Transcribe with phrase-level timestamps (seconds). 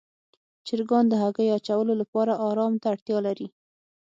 [0.67, 3.47] چرګان د هګیو اچولو لپاره آرام ته اړتیا لري.